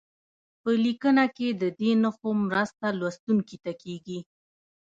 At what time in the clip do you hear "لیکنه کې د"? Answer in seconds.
0.85-1.63